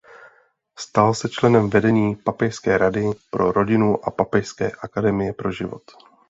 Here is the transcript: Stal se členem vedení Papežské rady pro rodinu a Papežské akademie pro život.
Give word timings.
Stal 0.77 1.13
se 1.15 1.29
členem 1.29 1.69
vedení 1.69 2.15
Papežské 2.15 2.77
rady 2.77 3.05
pro 3.29 3.51
rodinu 3.51 4.05
a 4.07 4.11
Papežské 4.11 4.71
akademie 4.71 5.33
pro 5.33 5.51
život. 5.51 5.83